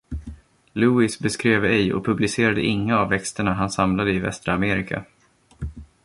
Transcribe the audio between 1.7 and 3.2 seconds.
och publicerade inga av